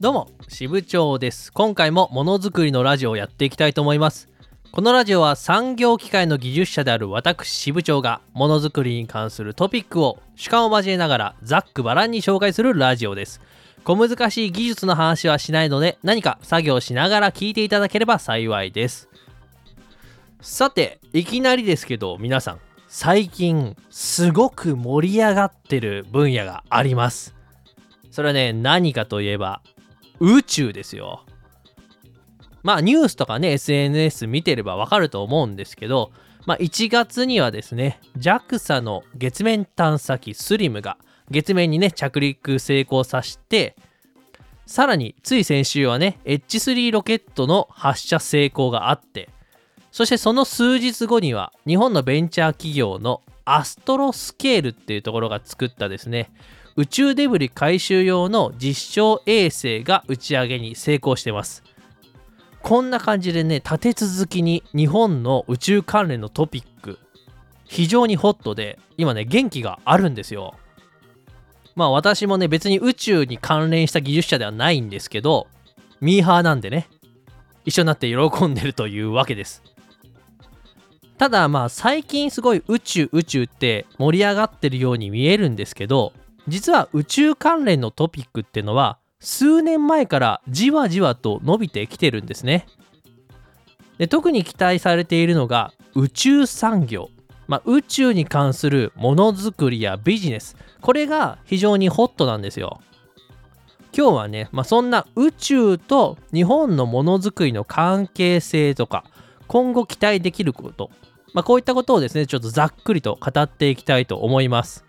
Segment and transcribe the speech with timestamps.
[0.00, 1.52] どうも支部長です。
[1.52, 4.28] 今回もものづくりのラジオをやっていきたいと思います。
[4.70, 13.40] このラジオは産業機械の技術者である私支部長がものづくりに関するトピックを主観を交えながらざっくばらんに紹介するラジオです。
[13.82, 19.08] 小難しい技術の話はしないので何か作業しながら聞いていただければ幸いです。
[20.40, 27.34] さていきなりですけど皆さん最近すごく盛り上がってる分野があります。
[28.12, 29.60] それはね何かといえば
[30.20, 31.24] 宇宙ですよ。
[32.62, 36.10] まあニュースとかね SNS 見てればわかると思うんですけど
[36.44, 40.98] まあ1月にはですね JAXA の月面探査機スリムが
[41.30, 43.76] 月面にね着陸成功させて
[44.66, 49.30] さらについ先週はね H3 ロケットの発射成功があって
[49.90, 56.30] そしてその数日後には日本のベンチャー企業のアストロスケールっていうところが作ったですね
[56.78, 61.64] 宇宙デブリ回収用の実証衛星が打ち上げに成功してます。
[62.62, 67.00] こんな感じでね立て続きに日本の宇宙関連のトピック。
[67.64, 70.54] 非常にホットで今ね元気があるんですよ。
[71.74, 75.48] まあ私もね別に宇宙に関連した技術者ではないんですけど
[76.00, 76.88] ミーハーなんでね
[77.64, 79.64] 一緒になって喜んでるというわけです。
[81.18, 86.12] ただまあ最近すごい宇宙宇宙って盛り上がってるように見えるんですけど
[86.48, 92.66] 実は宇宙関連のトピックっていうのは数年前からじわじわと伸びてきてるんですね。
[93.98, 97.10] で特に期待されているのが宇宙産業、
[97.48, 100.56] まあ、宇宙に関するものづくりやビジネス。
[100.80, 102.80] これが非常にホットなんですよ。
[103.96, 109.04] 今日はね、まあ、そんな宇宙と日本のものづくりの関係性とか
[109.48, 110.90] 今後期待できること、
[111.32, 114.87] まあ、こういったことをですねちょっとざっくりと語っていきたいと思います。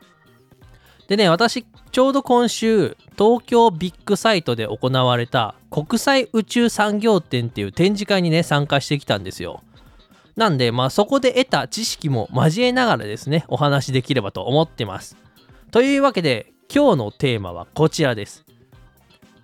[1.09, 9.63] でね、私、ちょうど今週、東京ビッグサイトで行われた国際宇宙産業展っていう展示会にね、参加してきたんですよ。
[10.35, 15.17] なんで、まあそこで得た知識も交えながらですね、お話できればと思ってます。
[15.71, 18.45] というわけで、今日のテーマはこちらです。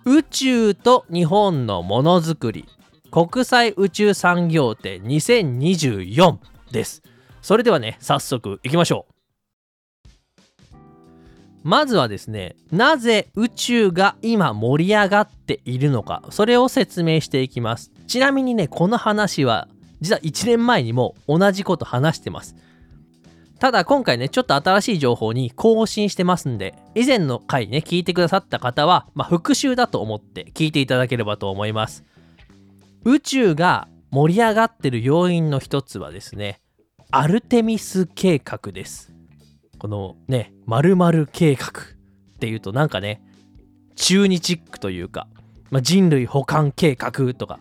[0.04, 2.66] 宇宙と日本のものづくり
[3.10, 6.38] 国際宇宙産業展2024
[6.70, 7.02] です。
[7.42, 9.15] それではね、早速行きましょう。
[11.66, 17.90] まずはですねなぜ宇宙が今盛り上がっているのかそれを説明していきます。
[18.06, 19.66] ちなみにねこの話は
[20.00, 22.54] 実は1年前にも同じこと話してます。
[23.58, 32.04] ただ今回ねちょっと新しい情報に更新してますんで以前の回ね聞いてくださった方は、まあ、復習だと思って聞いていただければと思います。
[33.02, 36.60] 宇宙が盛り上がってる要因の一つはですね
[37.10, 39.15] アルテミス計画です。
[39.78, 43.22] このね、〇〇計画っていうとなんかね、
[43.96, 45.26] 中日ックというか、
[45.70, 47.58] まあ、人類保管計画とか、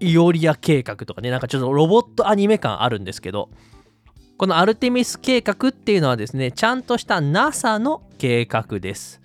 [0.00, 3.50] イオリア計画とかね、なんかちょっとロボットアニメ感あるんですけど、
[4.36, 9.22] このアルテミス計画っていうのはですね、ちゃんとした NASA の計画です。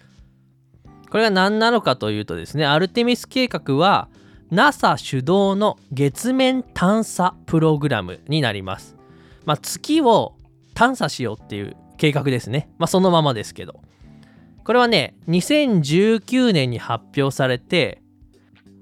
[1.10, 4.08] これが何なのかというとですね、アルテミス計画は
[4.50, 8.96] NASA 主導の月面探査プログラムになります。
[9.44, 10.36] まあ、月を
[10.74, 12.68] 探査しようっていう計画ですね。
[12.80, 13.80] まあ、そのままですけど。
[14.64, 18.02] これはね、2019年に発表されて、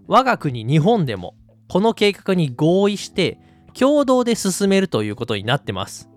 [0.07, 1.35] 我が国日本でも
[1.68, 3.38] この計画に合意して
[3.74, 6.09] 共同で進めるということになってます。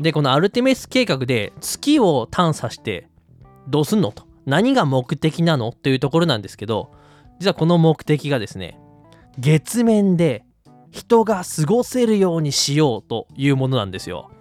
[0.00, 3.06] で、このアルテミス計画で月を探査して
[3.68, 4.26] どうすんのと。
[4.46, 5.70] 何が目的なの？
[5.70, 6.90] というところなんですけど、
[7.38, 8.76] 実はこの目的がですね、
[9.38, 10.44] 月面で
[10.90, 14.32] 人が過ごせるようにしようというものなんですよ。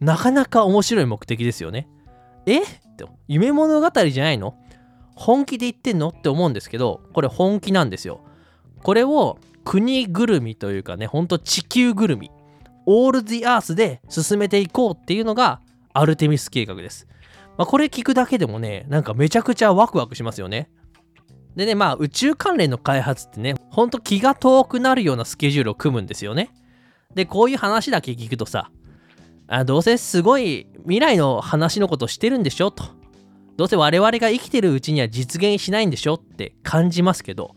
[0.00, 1.88] なかなか面白い目的ですよね。
[2.46, 2.62] え？
[2.62, 2.66] っ
[2.96, 4.56] て夢物語じゃないの？
[5.14, 6.08] 本気で言ってんの？
[6.08, 8.22] って思うんですけどこれ本気なんですよ。
[8.82, 12.30] これを国ぐるみというかねほんと地球ぐるみ
[12.86, 15.60] オール・ディ・アースで進めていこうっていうのが
[15.92, 17.06] アルテミス計画です。
[17.58, 20.70] まあ、これ聞くだけでもねなんかめちゃくちゃワクワクしますよね。
[21.56, 26.50] でねまあ宇宙関連の開発ってねほんと気が遠くなるようなスケジュールを組むんですよね。
[27.14, 28.70] でこういう話だけ聞くとさ
[29.52, 32.84] あどうせすごい未来の話のことしてるんでしょと。
[33.56, 37.56] どうせ我々が生きてるうちには実現しないんでしょって感じますけど、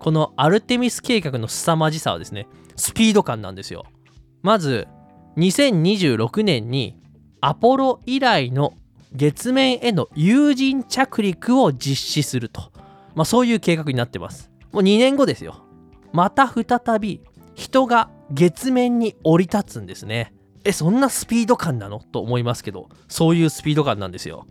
[0.00, 3.84] このアルテミス計画の凄まじさはですね、スピード感なんですよ。
[4.42, 4.88] まず、
[5.36, 6.98] 2026年に
[7.40, 8.74] アポロ以来の
[9.12, 12.72] 月面への有人着陸を実施すると。
[13.14, 14.50] まあそういう計画になってます。
[14.72, 15.64] もう2年後ですよ。
[16.12, 17.20] また再び
[17.54, 20.34] 人が月面に降り立つんですね。
[20.64, 22.00] えそんなスピード感なの？
[22.00, 24.46] と思いますけどそういうスピード感なんですよ。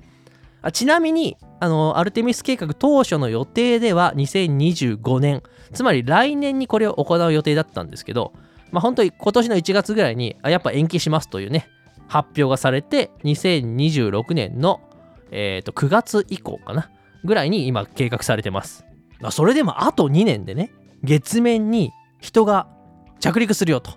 [0.61, 5.43] あちなみにあのアルテミス計画当初の予定では2025年。
[5.73, 8.33] つまり来年にこれを行う予定だったんですけど
[8.71, 11.69] まあ本当に今年の1月ぐらいにあやっぱ延期しますというね
[12.07, 14.81] 発表がされて2026年の、
[15.31, 16.89] えー、と9月以降かな
[17.23, 18.85] ぐらいに今計画されてます、
[19.19, 20.71] まあ、それでもあと2年でね
[21.03, 22.67] 月面に人が
[23.19, 23.91] 着陸するよと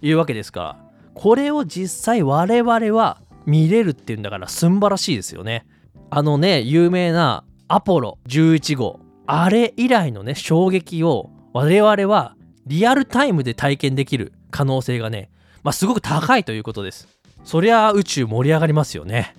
[0.00, 0.89] いうわけですから。
[1.14, 5.66] これを実際我々は見れるっていうんだからすんばらしいですよね。
[6.10, 9.00] あのね有名なアポロ11号。
[9.26, 12.34] あれ以来のね衝撃を我々は
[12.66, 15.30] リアルタイムで体験できる可能性がね、
[15.62, 17.08] まあ、すごく高いということです。
[17.44, 19.34] そりゃ宇宙盛り上がりますよね。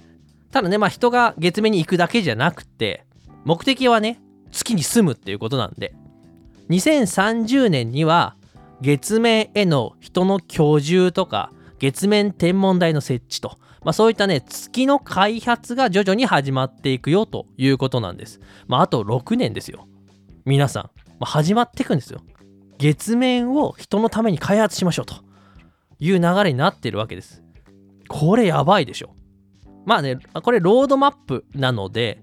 [0.52, 3.06] ただねまあ人が月面に行くだけじゃなくて
[3.46, 4.20] 目的はね
[4.52, 5.94] 月に住むっていうことなんで。
[6.70, 8.36] 2030年には
[8.80, 11.52] 月面への人の居住とか
[11.82, 18.40] 月面天文台の設置と、まあ、そういったね月の開発が徐々に始まっていくよということなんです。
[18.68, 19.88] まあ、あと6年ですよ。
[20.46, 20.84] 皆さん、
[21.20, 22.22] まあ、始まっていくんですよ。
[22.78, 25.16] 月面を人のために開発しましょうと
[26.00, 27.42] いう流れになってるわけです。
[28.08, 29.16] これやばいでしょ。
[29.88, 32.22] まあね、これロードマップなので、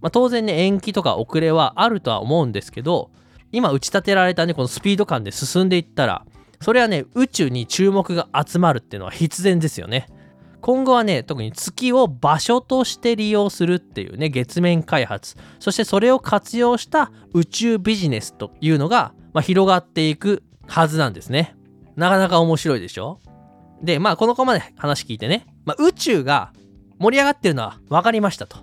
[0.00, 3.12] まあ、当然ね延期とか遅れはあるとは思うんですけど
[3.52, 6.26] 今打ち立てられたねこのスピード感で進んでいったら
[6.60, 10.08] それはね宇宙に注目が集まるっていうのは必然ですよね。
[10.62, 21.54] 今後はね特に月を場所として利用するっていうね月面開発そしてそれを活用した宇宙ビジネスというのが、まあ、広がっていくはずなんですね。
[21.94, 23.20] なかなか面白いでしょ？
[23.82, 26.52] でまあこの子まで話聞いてね、まあ、宇宙が
[26.98, 28.58] 盛り上がってるのは分かりましたと。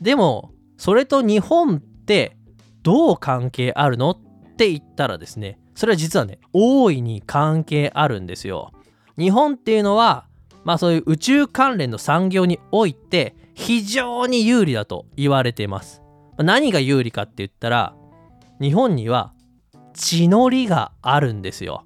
[0.00, 2.36] でもそれと日本って
[2.82, 4.10] どう関係あるの？
[4.10, 4.18] っ
[4.56, 8.70] て言ったらですねそれは実はね大いに関係あるんですよ。
[9.16, 10.26] 日本っていうのは
[10.62, 16.02] まあそういう宇宙関連の産業において非常に有利だと言われています
[16.36, 17.94] 何が有利かって言ったら
[18.60, 19.32] 日本には
[19.94, 21.84] 地の利があるんですよ、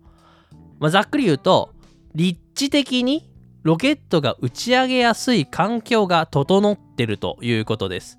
[0.81, 1.73] まあ、ざっくり言うと
[2.17, 3.31] 立地的に
[3.63, 8.19] ロケットが打ち上げやすい環境が整ってるということです。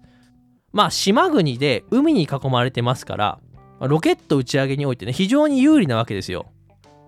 [0.71, 3.39] まあ島国で海に囲まれてますから
[3.79, 6.47] ロケット打ち上げにおいてね非常に有利なわけですよ。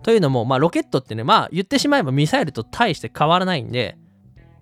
[0.04, 3.98] というのも、まあ、ロケットってねまあ言ってしまえばミサイルと大して変わらないんで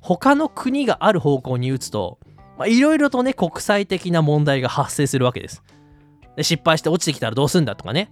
[0.02, 2.20] 他の国がある方向に撃つと
[2.68, 5.64] いろいろとね国際的な問題が発生するわけです。
[6.36, 8.12] で失敗して落ちてきたらどうすんだとかね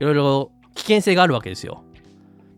[0.00, 1.82] いろいろ危険性があるわけですよ。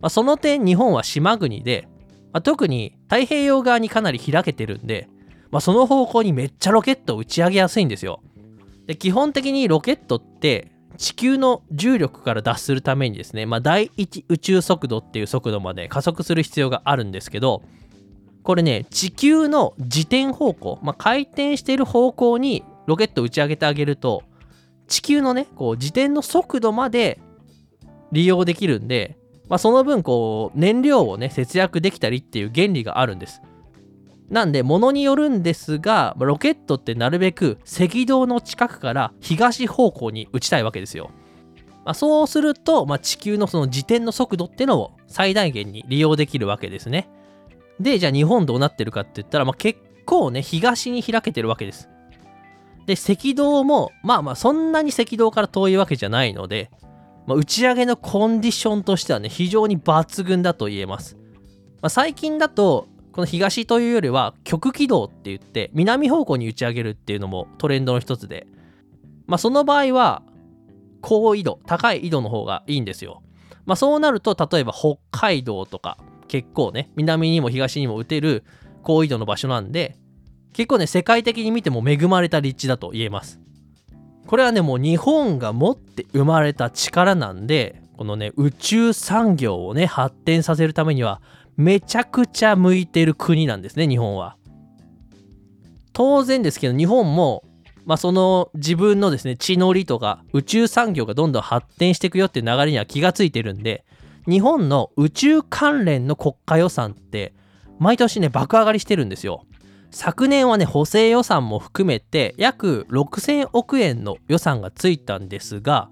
[0.00, 1.88] まあ、その点日本は島国で、
[2.32, 5.08] まあ、特に太平洋側にかなり開けてるんで
[5.50, 8.22] まあ、その方向にめっちゃロケットを打ち上げやすいんですよ。
[8.88, 17.62] で基本的にロケットって地球の重力から脱するためにですね、まあ、第一宇宙速度っていう速度まで加速する必要があるんですけど
[18.42, 24.22] これね地球の自転方向、まあ、回転している方向にロケット打ち上げてあげると
[24.88, 27.20] 地球のねこう自転の速度まで
[28.10, 29.18] 利用できるんで、
[29.50, 33.42] まあ、その分こう燃料をね節約できたりっていう原理があるんです。
[34.30, 41.10] なんで、ものによるんですが、ロケットってなるべく赤道の近くから東方向に打ちたいわけですよ。
[41.84, 47.08] まあ、そうすると、まあ、地球のその自転の速度ってのを最大限に利用できるわけですね。
[47.80, 51.88] で、じゃあ日本どうなってるかって言ったら、まあ、結構ね、東に開けてるわけです。
[52.84, 56.70] で、赤道も、まあまあそんなに赤道から遠いわけじゃないので、
[57.26, 61.16] まあ、打ち上げのコンディションとしてはね、非常に抜群だと言えます。
[61.80, 62.88] まあ、最近だと、
[63.18, 68.46] この東というよりは極軌道って言って南方向に打ち上げるっていうのもトレンドの一つで。
[69.26, 70.22] まあその場合は
[71.00, 73.24] 高緯度高い緯度の方がいいんですよ。
[73.66, 75.98] まあそうなると例えば北海道とか
[76.28, 78.44] 結構ね南にも東にも打てる
[78.84, 79.96] 高緯度の場所なんで
[80.52, 83.40] 結構ね世界的に見ても恵まれた立地だと言えます。
[84.28, 91.20] これはねもう日本が持って生まれた力なんでこのね宇宙産業をね発展させるためには
[91.58, 94.36] めちゃくちゃ向いてる国なんですね日本は。
[95.92, 97.42] 当然ですけど日本も、
[97.84, 103.84] まあ、その自分のですね地の利とか宇宙産業がどんどん発展していくよっていう流れには気がついてるんで
[104.28, 107.34] 日本の宇宙関連の国家予算って
[107.80, 109.44] 毎年ね爆上がりしてるんですよ。
[109.90, 115.88] 昨年はね補正予算も含めて約6000億円の予算がついたんですが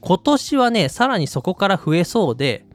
[0.00, 2.65] 今年はねさらにそこから増えそうで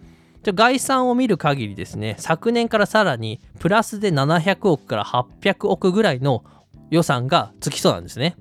[0.44, 6.44] 概算を見る限りですね昨年からさらにプラスで700億から800億ぐらいの
[6.90, 8.36] 予算がつきそうなんですね。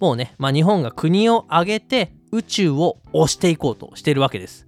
[0.00, 4.66] もうね、まあ、日本が国を挙げて宇宙を押していこうとしてるわけです。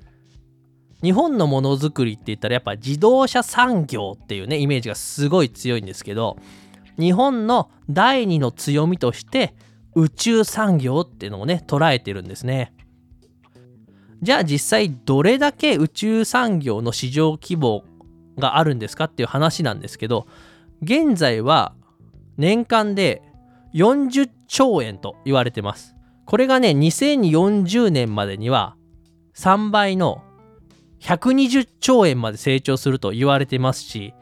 [1.03, 6.39] 日本のものづくりって言ったらやっぱ自動車産業っていうねイメージがすごい強いんですけど
[6.99, 9.55] 日本の第二の強みとして
[9.95, 12.73] 宇宙産業っていうのをね捉えてるんですね。
[14.23, 17.85] じゃあ実際どれだけ宇宙産業の市場規模
[18.39, 20.27] があるんですかっていう話なんですけど
[20.83, 21.75] 現在は
[22.37, 23.23] 年間で
[23.75, 25.95] 40兆円と言われてます。
[26.25, 28.77] これがね2040年までには
[29.35, 30.23] 3倍の
[31.01, 34.15] 120兆円まで成長すると言われてますし、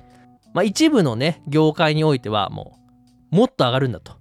[0.54, 2.78] まあ、一部のね業界においてはも
[3.32, 4.16] うもっと上がるんだと。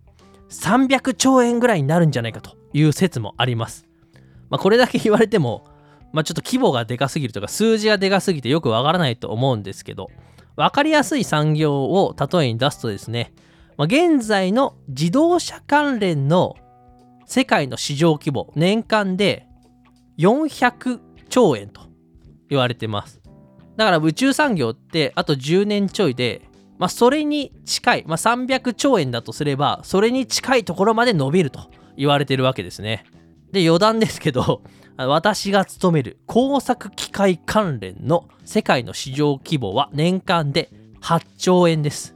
[0.49, 3.84] 300兆円ぐらいになるんじゃないかという説もあります、
[4.55, 5.65] まあ、これだけ言われても、
[6.13, 10.09] まあ、ちょっと規模がでかすぎるとか数字がでかすぎてよくわからないと思うんですけど
[10.55, 13.33] 分かりやすい産業を例えに出すとですね、
[13.75, 16.55] まあ、現在の自動車関連の
[17.25, 19.45] 世界の市場規模年間で
[20.19, 21.81] 400兆円と
[22.49, 23.19] 言われてます。
[23.75, 26.43] だから宇宙産業ってあと10年ちょいで
[26.77, 33.03] まあそれに近い、まあ、300兆円だとすればそれに近いところまで伸びると言われてるわけですね。
[33.51, 34.61] で余談ですけど
[34.97, 40.69] 私が勤める工作機械関連の世界の市場規模は年間で
[41.01, 42.15] 8兆円です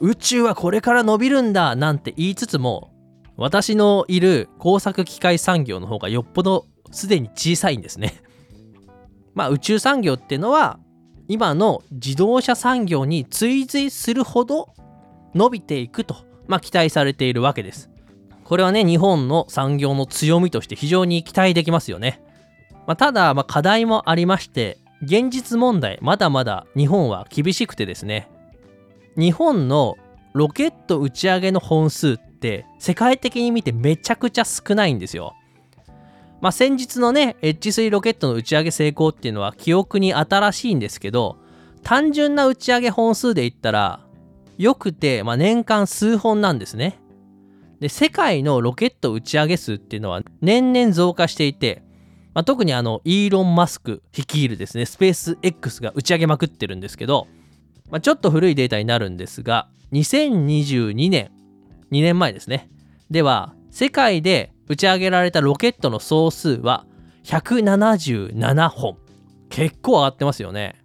[0.00, 2.92] 宇宙はこれから伸びるんだなんて言いつつも
[3.36, 8.22] 私のいる工作機械産業の方がよっぽどすでに小さいんですね
[9.34, 10.78] まあ宇宙産業っていうのは
[11.28, 14.74] 今の自動車産業に追随するほど
[15.34, 16.16] 伸びていくと、
[16.48, 17.89] まあ、期待されているわけです。
[18.50, 22.20] これはね日本の産業の強みとして非常に期待できますよね。
[22.84, 28.28] まあ、ただ、まあ、課題もありまして現実問題まだまだ日本は厳しくてですね
[29.16, 29.96] 日本の
[30.32, 35.36] ロケット打ち上げの本数って世界的に見てめちゃくちゃ少ないんですよ。
[36.40, 41.36] まあ、先日のね H3 ロケットの打ち上げ成功っていうのは記憶に新しいんですけど
[41.84, 44.04] 単純な打ち上げ本数で言ったら
[44.58, 46.98] よくて、まあ、年間数本なんですね。
[47.80, 51.82] で世界のロケット打ち上げ数っていうのは年々増加していて、
[52.34, 57.26] まあ、特にあのイーロン・マスク率いるですねスペース X が打ち上げまくってるんですけど、
[57.90, 61.32] まあ、ちょっと古いデータになるんですが2022年
[61.90, 62.70] 2年前ですね。
[63.10, 66.86] では世界で打ち上げられたロケットの総数は
[67.24, 68.98] 177本。
[69.48, 70.76] 結構上がってますよね。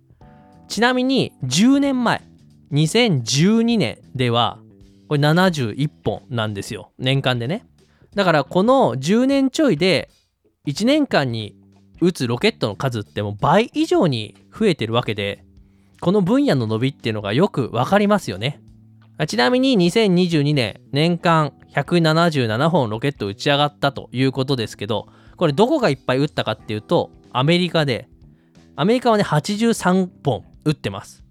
[0.67, 2.23] ちなみに10年前
[2.71, 4.59] 2012年では
[5.07, 6.91] これ71本なんですよ。
[6.97, 7.65] 年間でね。
[8.15, 10.09] だからこの10年ちょいで
[10.67, 11.55] 1年間に
[12.01, 15.43] 打つロケットの数ってもう倍以上に増えてるわけで
[16.01, 18.62] この分野の伸びっていうのがよくわかりますよね。
[19.27, 25.07] ちなみに2022年年間177本ロケット打ち上がったということですけど
[25.38, 28.07] これどこがいっぱい打ったかっていうとアメリカで。
[28.77, 31.24] アメリカはね83本打ってます。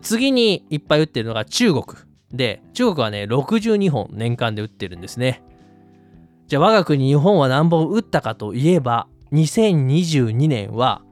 [0.00, 1.84] 次にいっぱい打ってるのが中国。
[2.32, 5.42] で中国はね62本年間で打ってるんですね
[6.48, 11.02] じゃあ我が国日本は何本打ったかといえば2022年は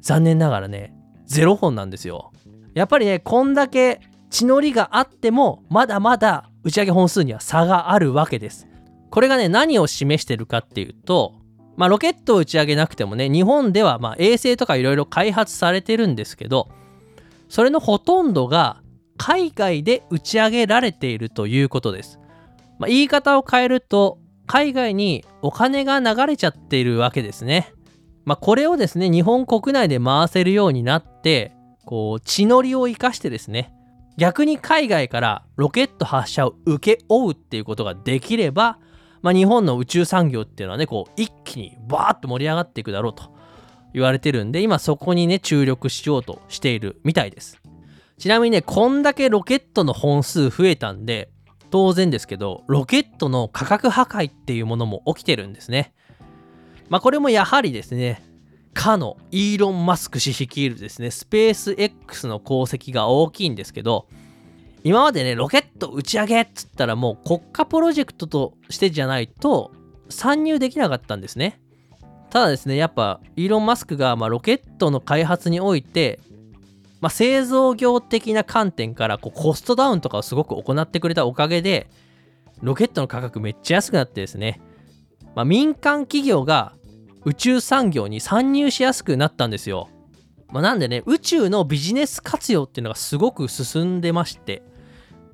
[0.00, 0.94] 残念ながらね
[1.28, 2.32] 0本なんですよ
[2.74, 4.00] やっぱりねこんだけ
[4.30, 8.66] 血のりがあってもまだまだ打ち上げ本数には差があるわけです。
[9.10, 11.34] これがね何を示してるかっていうと
[11.76, 16.70] まあロケットを打ち上げなくてもね日本ではまあ衛星とかいろいろ開発されてるんですけど
[17.50, 18.81] それのほとんどが
[19.24, 22.18] 海外で打ち上げられているということです。
[22.80, 27.72] まあ、言い方を変えると海外にお金が流れちゃっているわけですね。
[28.24, 31.52] まあ、これをですね日本国内で回せるようになって
[31.84, 33.72] こう血のりを生かしてですね
[34.16, 38.80] 逆に海外からロケット発射を請け負うっていうことができれば、
[39.22, 43.32] まあ、日本の宇宙産業っていうのはねこう一気にバーッと盛り上がっていくだろうと
[43.94, 47.61] 言われてるんで今そこにね注力しようとしているみたいです
[48.22, 51.32] ちなみにねこんだけロケットの本数増えたんで
[51.72, 55.92] 当然ですけどロケットの価格破壊っていうものも起きてるんですね
[56.88, 58.22] まあこれもやはりですね
[58.74, 64.06] かのイーロン・マスク氏率いるですね、スペース X の功績が大きいんですけど、
[64.84, 69.72] 今までね、ロケット打ち上げっつったらもう国家プロジェクトとしてじゃないと
[70.08, 71.60] 参入できなかったんですね。
[72.30, 76.20] ただですね、やっぱイーロン・マスクがまロケットの開発において、
[77.02, 81.90] まあ、製造業的な観点からこうコストダウンとかをすごく行ってくれたおかげで、
[82.62, 84.60] ロケットの価格めっちゃ安くなってですね、
[85.34, 86.74] まあ、民間企業が
[87.24, 89.88] 宇宙産業に参入しやすくなったんですよ。
[90.52, 94.62] まあ、なんでね宇宙のビジネス活用っていうのがすごく進んでまして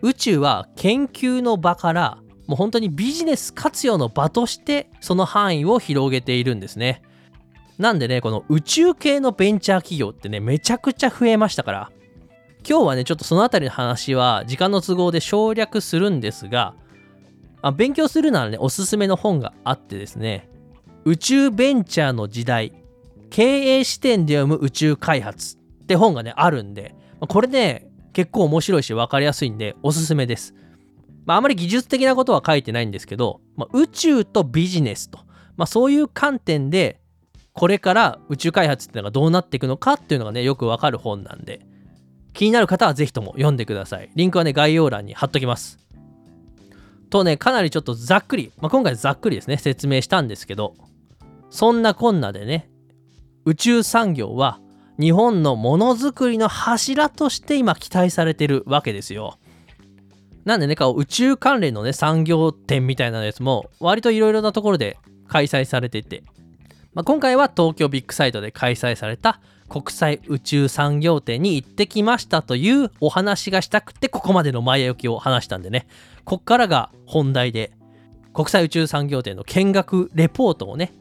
[0.01, 7.03] 宇宙は研究の場からもう本当にビジネス活用の場としてその範囲を広げているんですね。
[7.79, 11.93] なんでねこの宇宙系のベンチャー企業ってねめちゃくちゃ増えましたから
[12.69, 16.75] 今日はねちょっとその辺りの話は時間の都合で省略するんですが
[17.63, 20.49] あ勉強するならねおすすめの本があってですね
[21.05, 22.73] 宇宙ベンチャーの時代
[23.31, 30.55] 経営視点で読む宇宙開発って本がねあるんでこれね結構面白いし分かりやすいんでおすすめです、
[31.25, 35.21] まあ、あまり技術的なことは書いてないんですけど、まあ、宇宙とビジネスと、
[35.57, 36.98] まあ、そういう観点で
[37.59, 41.67] これから宇宙開発っていうのがどうなっていくのかっていうのがねよくわかる本なんで。
[42.33, 44.11] 気になる方はぜひとも読んでください。
[44.15, 45.81] リンクはね概要欄に貼っときます。
[47.11, 50.75] とねかなりちょっとざっくり、まあ、今回ざっくりですね説明したんですけど
[51.51, 52.71] そんなこんなでね
[53.45, 54.61] 宇宙産業は
[55.01, 59.37] 日本のものづくりの柱として今期待されてるわけですよ。
[60.45, 64.97] なんでね宇宙関連のね産業展みたいなやつも割といろいろなところで
[65.27, 66.23] 開催されてて。
[66.99, 75.87] まあ、今回は東京ビッグサイトで開催された国際宇宙産業展に行ってきましたというお話がしたくてここまでの前置きを話したんでね。
[76.25, 77.71] こっからが本題で
[78.35, 80.93] 国際宇宙産業展の見学レポートをね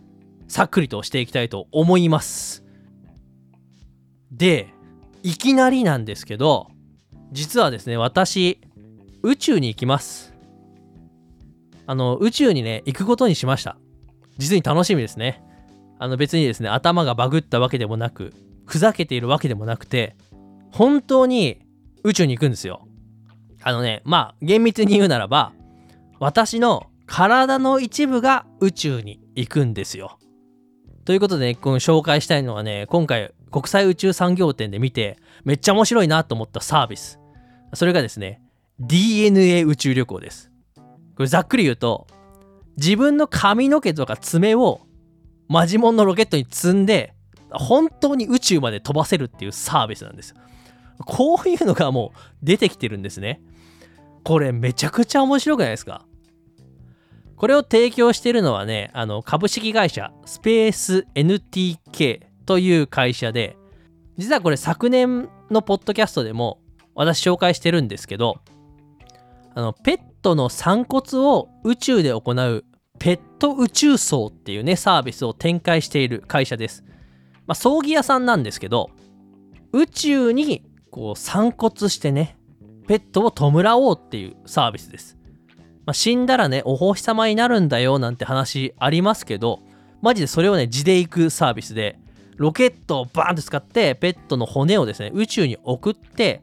[0.48, 2.64] さっくりとしていきたいと思います。
[4.32, 4.68] で
[5.24, 6.68] いきなりなんですけど
[7.32, 8.62] 実はですね私
[9.24, 10.36] 宇宙に行きます。
[11.88, 13.78] あの宇宙にね行くことにしました。
[14.38, 15.47] 実に楽しみですね。
[16.00, 18.34] あの別にですね頭がバグったわけでもなく
[18.66, 20.16] ふざけているわけでもなくて
[20.72, 21.62] 本当に
[22.04, 22.88] 宇宙に行くんですよ。
[23.64, 25.54] あのねまあ厳密に言うならば
[26.20, 30.20] 私の体の一部が宇宙に行くんですよ。
[31.06, 37.20] ということで、ね、この紹介したいのはね今回国際宇宙産業展で見てめっちゃ面白いなと思ったサービス。
[37.74, 38.42] それがですね
[38.80, 40.52] DNA 宇宙旅行です。
[41.16, 42.08] これざっくり言うと
[42.76, 44.82] 自分の髪の毛とか爪を
[45.48, 47.14] マジモンのロケットに積んで
[47.52, 50.36] 本当に宇宙まで飛ばせるっていうサービスなんです
[51.06, 53.42] こういうのがもう出てきてるんですね。
[54.24, 56.06] これめちゃくちゃ面白くないですか？
[57.38, 63.56] これを提供してるのはねあの株式会社スペース NTK という会社で
[64.18, 66.60] 実はこれ昨年のポッドキャストでも
[66.96, 68.40] 私紹介してるんですけど
[69.54, 72.66] あのペットの散骨を宇宙で行う
[73.00, 76.84] ペット宇宙葬っていうねサービスを展開している会社です。
[77.46, 78.90] まあ、葬儀屋さんなんですけど
[79.72, 82.38] 宇宙にこう散骨してね
[82.88, 85.18] ペットを弔おうっていうサービスです。
[85.86, 89.62] まあ、死んだらねお星様になるんだよなんて話ありますけど
[90.02, 91.98] マジでそれをね地で行くサービスで
[92.36, 96.42] ロケットをバーンと使ってペットの骨をですね宇宙に送って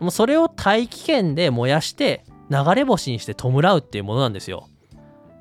[0.00, 4.68] もうそれを大気圏で燃やして流れ星にして弔うっていうものなんですよ。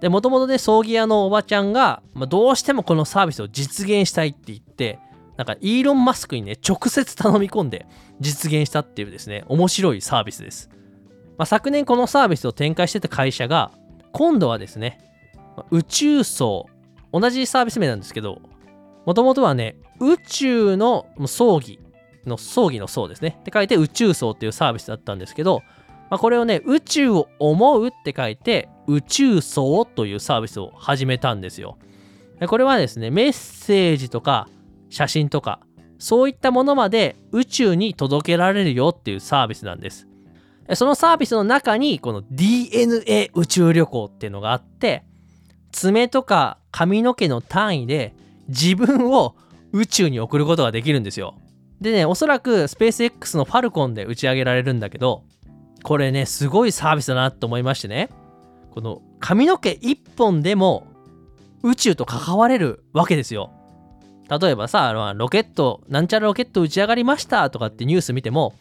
[0.02, 5.00] でもともとね葬儀屋のおばちゃんが、まあ、どうしてもこのサービスを実現したいって言って
[5.38, 7.86] なんかイーロン・マスクにね直接頼み込んで
[8.20, 10.70] 実現したっていうですね面白いサービスです、
[11.38, 13.72] まあ、昨年このサービスを展開してた会社が
[14.12, 15.00] 今度はですね
[15.70, 16.68] 宇宙葬
[17.14, 18.42] 同じサービス名なんですけど
[19.06, 21.80] もともとはね宇宙の葬儀
[22.26, 23.38] の葬儀の葬ですね。
[23.40, 25.64] って書いて宇宙葬っていうサービスだったんですけど
[26.12, 31.78] まあ、これをね、宇宙を思うって書いて、宇宙層というサービスを始めたんですよ。
[32.48, 34.50] これはですね、メッセージとか
[34.90, 35.62] 写真とか、
[36.00, 40.06] そういったものまで宇宙に届けられるよっていうサービスなんです。
[40.74, 45.06] そのサービスの中に、この DNA 宇宙旅行っていうのがあって、
[45.72, 48.14] 爪とか髪の毛の単位で
[48.50, 49.38] 自分を
[49.72, 51.36] 宇宙に送ることができるんですよ。
[51.80, 55.24] でね、おそらくスペース X のファルコンで打ち上げられるんだけど、
[55.84, 58.10] これねすごいサービスだなと思いましてね。
[58.72, 60.88] この髪の毛1本でも
[61.64, 63.52] 宇宙と関われるわけですよ。
[64.30, 68.54] 例えばさあのロケットなんちゃらロケット打ち上がりましたとかってニュース見ても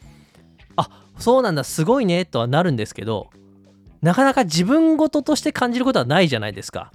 [0.77, 3.31] あそうなんだすごいねとはなるんですけど
[4.03, 6.91] なかなか自分事として感じることはないじゃないですか。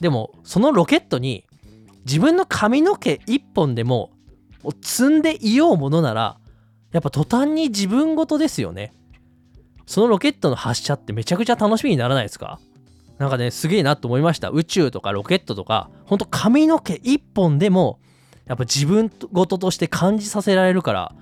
[0.00, 1.44] でもそのロケットに
[2.06, 4.12] 自分の髪の毛1本でも
[4.82, 6.38] 積んでいようものなら
[6.92, 8.92] やっぱ途端に自分事ですよね。
[9.86, 12.58] そのロケットの発射ってめちゃくちゃ楽しみにならないですか？
[13.18, 14.50] なんかねすげえなと思いました。
[14.50, 15.88] 宇宙とかロケットとか。
[16.04, 17.98] ほんと髪の毛一本でも
[18.46, 21.14] やっぱ自分事として感じさせられるから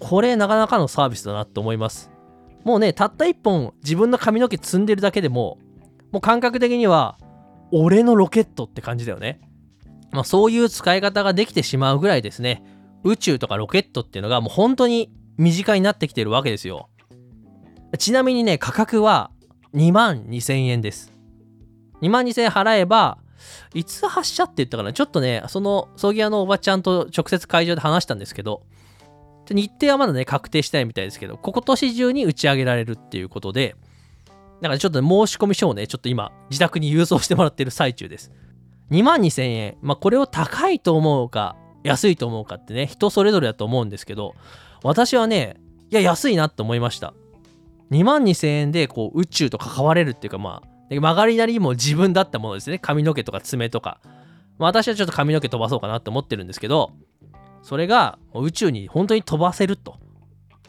[0.00, 2.10] これなかなかのサービスだなと思います。
[2.64, 5.58] もうねたった一本自分の髪の毛積んでるだけでも
[6.10, 7.18] もう感覚的には
[7.70, 9.40] 俺のロケットって感じだよね。
[10.12, 12.64] まあそういう使い方ができてしまうぐらいですね。
[13.04, 16.88] 宇宙とかロケットっていうのがもう本当に身近になってきてるわけですよ。
[17.98, 19.30] ちなみにね、価格は
[19.74, 21.12] 2万2000円です。
[22.02, 23.18] 2万2000円払えば、
[23.74, 24.92] いつ発射って言ったかな？
[24.92, 28.62] ちょっとね、その葬儀屋のおばちゃんと直接会場で話したんですけど、
[29.50, 33.76] 日程はまだね、確定してないみたいですけど、今年中に打ち上げられるっていうことで、
[34.60, 38.32] だからちょっと申し込み書をね、ちょっと今、自宅に郵送してもらってる最中です。
[38.90, 39.76] 2万2000円。
[39.82, 44.34] まあ、これを高いと思うか、安いと思うかってね、人それぞれだと思うんですけど、
[44.82, 45.56] 私はね、
[45.90, 47.14] いや、安いなって思いました。
[47.90, 52.78] 2万2000円でこう宇宙と関われるっていうか、まあ、曲がりなりも自分だったものですね。
[52.78, 54.00] 髪の毛とか爪とか。
[54.58, 56.92] まあ、私はちょっと髪の毛飛ばそうかなって思ってるんですけど、
[57.62, 59.98] それが宇宙に本当に飛ばせると。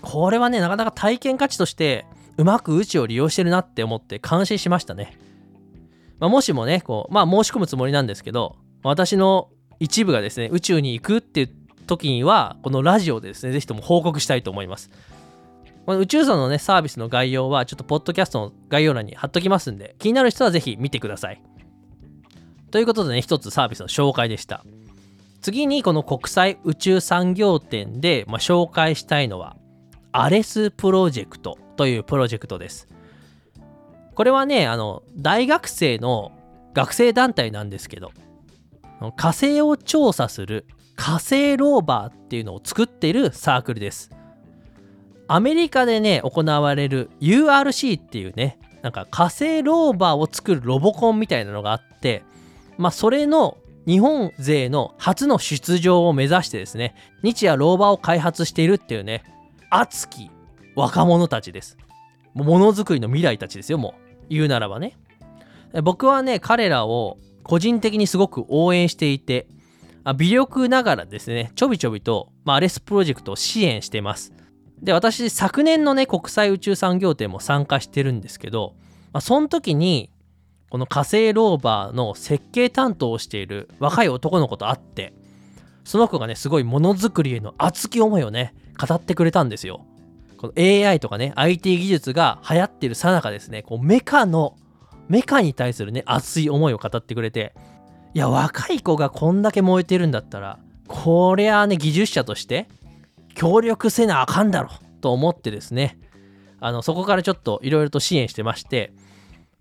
[0.01, 2.05] これはね、なかなか体験価値として
[2.37, 5.17] うまく宇宙を利用してるなって思って感心しましたね。
[6.19, 9.49] まあ、もしもね、こう、まあ申し込むつもりなんですけど、私の
[9.79, 11.49] 一部がですね、宇宙に行くっていう
[11.85, 14.89] 時には、このラジオでですね、ぜひとも報告したいと思います。
[15.87, 21.41] この宇宙村のね、サービスの概要は、ちょっとポッドキャストの概要欄に貼っときますんで、気になる人はぜひ見てください。
[22.71, 24.65] ということでね、一つサービスの紹介でした。
[25.39, 29.55] 次にこの国際宇宙産業展で、まあ、紹介したいのは、
[30.11, 32.89] アレスプロジェクトというプロジェクトです。
[34.13, 36.33] これはね、あの、大学生の
[36.73, 38.11] 学生団体なんですけど、
[39.15, 40.65] 火星を調査する
[40.97, 44.11] 火星ローバーっていうのを作っているサークルです。
[45.27, 52.23] アメリカでね、行われる URC っていうね、なんか火星ローバーを作るロボコンみたいなのがあって、
[52.77, 59.23] まあそれの日本勢の初の出場を目指してですね、日夜ローバーを開発しているっていうね、
[59.69, 60.29] 熱き
[60.75, 61.77] 若者たちです。
[62.33, 64.25] ものづくりの未来たちですよ、もう。
[64.29, 64.97] 言うならばね。
[65.83, 69.47] 僕はね、彼らを個人的にすごく応援していて、
[70.17, 74.33] 微力ながらですね、ちょびちょびと、まあ、アレスプロジェクトを支援してます。
[74.81, 78.75] で、私、昨年のね、国際宇宙産業展も参加してるんですけど、
[79.11, 80.11] まあ、その時に、
[80.69, 85.13] この火星ローバーの設計担当をしている若い男の子と会って、
[85.83, 89.85] その子がね、すごいものづくりへの熱き思いをね、語ってくれたんですよ。
[90.37, 94.55] この AI とかね、IT 技術が流行ってるさなかですね、こうメカの、
[95.07, 97.53] メカに対するね、熱い思いを語ってくれて、
[98.13, 102.67] いや、若い子がこんだけ燃えてるんだったら、こりゃあね、技術者として
[103.37, 105.99] 協力せなあかんだろと思ってですね、
[106.59, 108.91] あの、そこからちょっといろいろと支援してまして、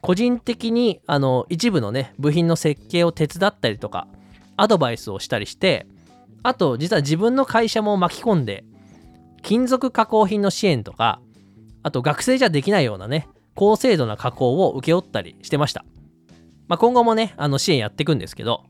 [0.00, 4.08] 個人的に、あの、一部のね、部品の設計を手伝ったりとか、
[4.56, 5.86] アドバイスをしたりして、
[6.42, 8.64] あと、実は自分の会社も巻き込んで、
[9.42, 11.20] 金属加工品の支援とか、
[11.82, 15.84] あと学生じゃできないようなね、高精度な加工を請け負ったりしてました。
[16.66, 18.64] まあ、今後もね、あの支援やっていくんですけど、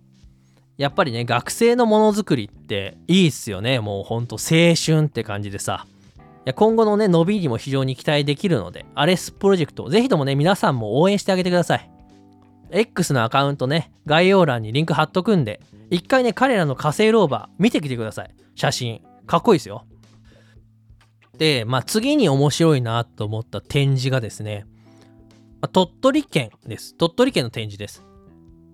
[0.79, 3.81] やっぱりね、学生のものづくりっていいっすよね。
[3.81, 5.87] もうほんと青春って感じでさ。
[6.19, 11.91] いや今後のね、伸びにも非常に期待できるので、アレスプロジェクト、ぜひともね、皆さんも応援してあげてください。
[12.71, 15.61] X のアカウントね、概要欄にリンク貼っとくんで、
[15.91, 18.31] 一回ね、彼らの火星ローバー見てきてください。
[18.55, 19.03] 写真。
[19.27, 19.85] かっこいいですよ。
[21.39, 24.67] で、まあ、次に面白いなと思った展示がですね、
[25.61, 26.95] ま、鳥取県です。
[26.95, 28.05] 鳥取県の展示です。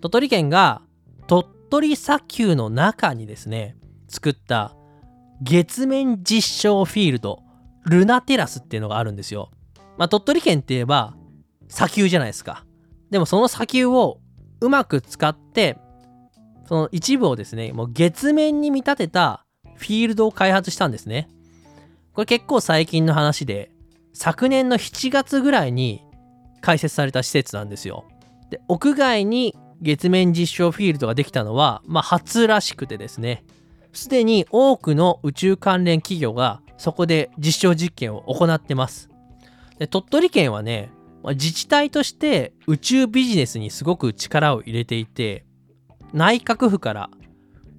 [0.01, 0.83] 鳥取県が
[1.27, 4.77] 鳥取砂丘の中にですね、作った
[5.41, 7.43] 月面実証フィールド、
[7.87, 9.51] ルナテラスっていうのがあるんですよ。
[9.97, 11.15] まあ、鳥取県って言えば
[11.69, 12.67] 砂丘じゃないですか。
[13.11, 14.21] でもその砂丘を
[14.61, 15.79] うまく使って、
[16.69, 21.31] その一部をですね、もう月面に見立てたフィールドを開発したんですね。
[22.13, 23.71] これ結構最近の話で、
[24.13, 26.05] 昨年の7月ぐらいに
[26.61, 28.05] 開設された施設なんですよ。
[28.51, 33.45] で、屋外に月面実証フィールドができたのは、まあ、初らしくてですね、
[33.93, 39.11] すでに多くの宇宙関連企業がそこで実証実験を行ってます。
[39.79, 40.91] で鳥取県はね、
[41.25, 45.45] 自治体として宇宙ビジネスにすごく力を入れていて、
[46.13, 47.11] 内閣府から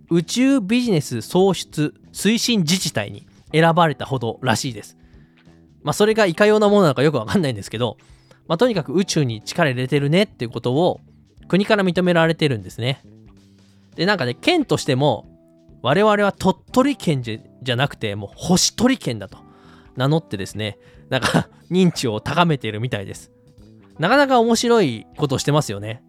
[0.10, 4.98] 宇宙ビジネス創出推進自治体に選ばれたほどらしいです。
[5.84, 7.98] まあそれがいかようなものなのかよくわかんないんですけど、
[8.48, 11.02] まあとにかく宇宙に力入れてるねっていうことを
[11.48, 13.02] 国から認められてるんですね。
[13.96, 15.28] で、なんかね、県としても
[15.82, 19.38] 我々は鳥取県じゃなくてもう星取県だと
[19.96, 20.78] 名乗ってですね、
[21.10, 23.32] なんか 認知を高めているみたいです。
[24.00, 26.04] なかなか面白いことをしてますよね。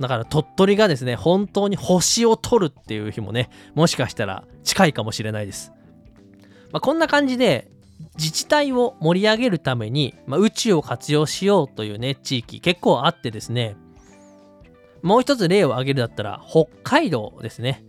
[0.00, 5.72] だから鳥取がですね、本当に星を取るっていう日もね、もしかしたら近いかもしれないです。
[6.72, 7.70] まあ、こんな感じで
[8.16, 13.76] 自治体を盛り上げるために、まあ、宇宙を活用しようというね地域結構あってですね
[15.04, 17.84] もう一つ例を挙げるだったら北海道ですね。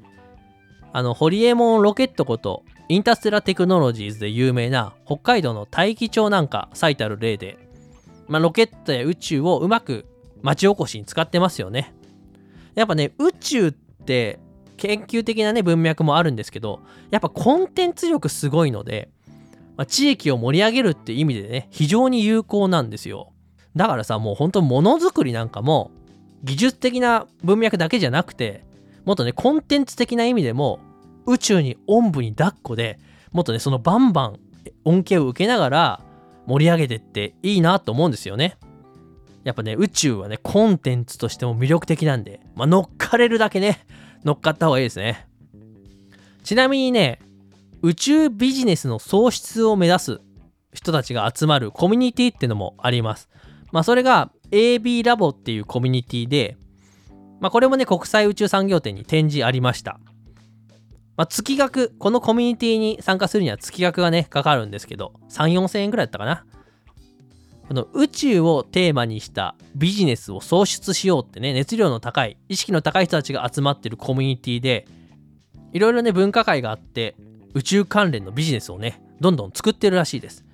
[0.91, 7.57] あのホリエモンロケットことインターステラテクノロジーズで有名な北海道の大気町なんか最たる例で、
[8.27, 10.05] まあ、ロケットや宇宙をうまく
[10.41, 11.93] 町おこしに使ってますよね。
[12.75, 14.39] やっぱね宇宙って
[14.75, 19.07] 研究的なね文脈もあるんですけどやっぱコンテンツ力すごいので、
[19.77, 23.31] まあ、地域を盛り上げるって意味でね非常に有効なんですよ。
[23.73, 25.91] だからさもうほんとものづくりなんかも
[26.43, 28.63] 技術的な文脈だけじゃなくて
[29.05, 30.79] もっとねコンテンツ的な意味でも
[31.25, 32.99] 宇宙におんぶに抱っこで
[33.31, 34.39] もっとねそのバンバン
[34.83, 36.01] 恩恵を受けながら
[36.45, 38.57] 盛り上げてっていいなと思うんですよね。
[39.43, 43.85] やっぱね宇宙はねコンテンツとしても魅力的なんで、まあ、乗っかれるだけね
[44.23, 45.27] 乗っかった方がいいですね。
[46.43, 47.19] ちなみにね
[47.81, 50.21] 宇宙ビジネスの創出を目指す
[50.73, 53.29] 人たちが集まるコミュニティってのもあります。
[53.71, 56.57] まあそれが AB ラボっていうコミュニティで
[57.39, 59.99] まあこれもね国際宇宙産業展に展示ありました
[61.17, 66.45] まあ、月額、このコミュニティに参加するには月額がね、かかるんですけど、3、4000円くらいだったかな。
[67.67, 74.87] この宇宙をテーマにしたビジネスを創出しようってね、熱量の高い、意識の高い人たちが集まってるコミュニティで、
[75.71, 77.15] いろいろね、文化会があって、
[77.53, 80.45] 宇宙関連のビジネスをね、どんどん作ってるらしいです。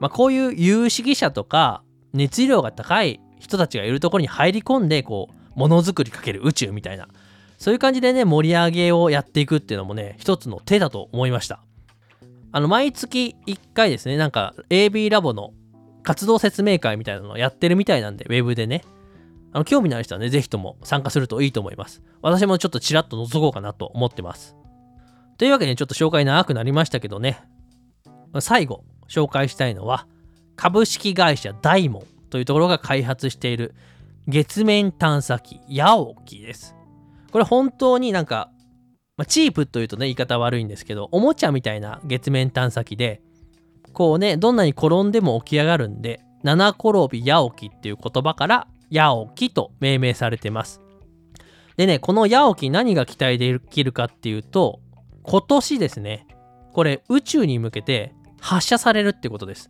[0.00, 7.08] まあ、こういう有識者とか、熱量が高い人たちがいるところに入り込んで、こう、ものづくりかける宇宙みたいな、
[7.58, 11.60] そういう感じでね、盛り上げをやっていくっていうのもね、一つの手だと思いました。
[12.52, 15.52] あの、毎月1回ですね、なんか AB ラボの
[16.02, 18.82] 活動説明会みたいなのをやってるみたいなんで、ウェブでね。
[19.52, 22.02] あの、興味のある人はね、ぜひとも参加するといいと思います。
[22.22, 24.56] 私もちょっとちらっと覗こうかなと思ってます。
[25.38, 27.42] というわけで、ちょっと紹介長くなりましたけどね。
[28.40, 30.06] 最後、紹介したいのは、
[30.62, 33.74] 株式会社ダイモンというところが開発している
[34.28, 36.76] 月面探査機ヤオキです。
[37.32, 38.48] これ本当になんか、
[39.16, 43.22] まあ、チープというとね、言い方悪いんですけど、おもちゃみたいな月面探査機で、
[43.92, 50.80] こうね、どんなに転んでも起き上がるんで、七転び八起きっていう言葉から八起きと命名されてます。
[51.76, 54.78] でね、この八起き何が期待できるかっていうと、
[55.24, 56.28] 今年ですね、
[56.72, 59.68] これ宇宙に向けて発射されるってことです。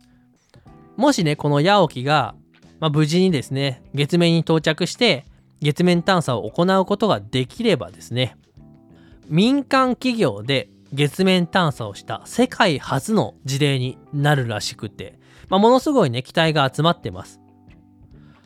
[0.97, 2.35] もしね、この八起きが、
[2.79, 5.25] まあ、無事にですね、月面に到着して、
[5.61, 8.35] 月面探査を行うことができればですね、
[9.29, 15.17] 民間企業で月面探査をした世界初の事例になるらしくて、
[15.49, 17.39] まあ、ものすごいね、期待が集まってます。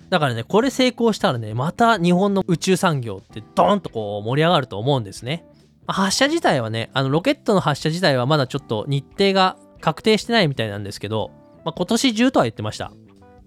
[0.09, 5.45] だからね、これ成功したらね、また日本の宇宙産業ってドーンとこう盛り上がると思うんですね。
[5.87, 11.31] 発射自体はね、あのロケットの発射自体はまだちょっと日程が確定してないみたいなんですけど、
[11.67, 12.93] まあ、今年中とは言ってました。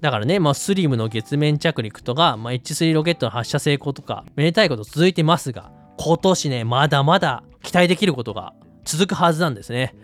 [0.02, 8.52] だからね、まあ、スリムの月面着陸とか、まあ、H3 ロケットの発射成功とか、めでたいこと続いてますが、今年ね、まだまだ期待できることが
[8.84, 9.94] 続くはずなんですね。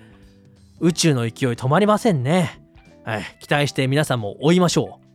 [0.81, 2.63] 宇宙の勢い止まりませんね。
[3.05, 5.06] はい、期待して皆さんも追いましょう。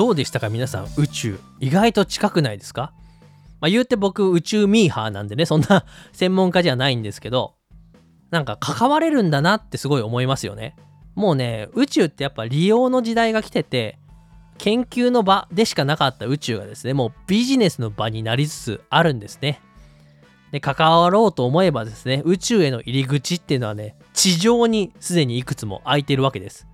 [0.00, 0.48] どうでしたか？
[0.48, 1.38] 皆さん宇宙。
[1.58, 2.94] 意外と近くないですか？
[3.60, 5.84] まあ、言うて僕宇宙ミーハーなんでねそんな
[6.14, 7.52] 専門家じゃないんですけど
[8.30, 10.74] なんか関われるんだなってすごい思いますよね。
[11.16, 13.98] もうね宇宙ってやっぱ利用の時代が来てて
[14.56, 19.60] 研究の場でしかなかった宇宙がですねもうビジネスの場になりつつあるんですね。
[20.50, 26.66] で関わろうと思えばですね宇宙への入り口っていうのはね地上にすでにいくつも空いてるわけです。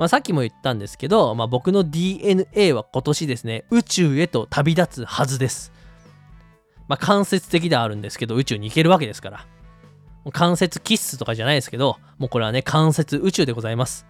[0.00, 5.72] まあ、さっきも言ったんですけど、まあ、僕の DNA は今年ですね宇宙へと旅立つはずです
[6.90, 9.46] まあ、間接的ではあるんですけど、宇宙に行けるわけですから。
[10.32, 14.06] 間接キッスとかじゃないですけど、もうこれはね、間接宇宙でございます。